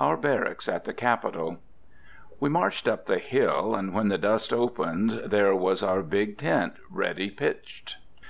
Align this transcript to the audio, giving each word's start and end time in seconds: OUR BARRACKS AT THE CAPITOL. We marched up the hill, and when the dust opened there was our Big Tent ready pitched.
OUR 0.00 0.16
BARRACKS 0.16 0.70
AT 0.70 0.84
THE 0.86 0.94
CAPITOL. 0.94 1.58
We 2.40 2.48
marched 2.48 2.88
up 2.88 3.04
the 3.04 3.18
hill, 3.18 3.74
and 3.74 3.92
when 3.92 4.08
the 4.08 4.16
dust 4.16 4.50
opened 4.50 5.10
there 5.26 5.54
was 5.54 5.82
our 5.82 6.02
Big 6.02 6.38
Tent 6.38 6.72
ready 6.88 7.28
pitched. 7.28 7.96